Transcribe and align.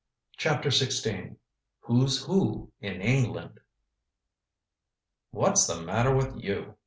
CHAPTER 0.35 0.69
XVI 0.69 1.35
WHO'S 1.81 2.25
WHO 2.25 2.71
IN 2.79 3.01
ENGLAND 3.03 3.59
"What's 5.29 5.67
the 5.67 5.79
matter 5.81 6.15
with 6.15 6.43
you?" 6.43 6.73